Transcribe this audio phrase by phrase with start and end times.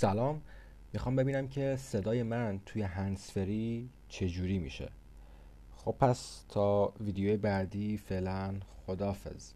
[0.00, 0.42] سلام.
[0.92, 4.88] می‌خوام ببینم که صدای من توی هنسفری چجوری میشه.
[5.76, 8.54] خب پس تا ویدیوی بعدی فعلا
[8.86, 9.52] خدافز